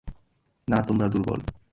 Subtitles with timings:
[0.67, 1.39] না, তোমরা দুর্বল।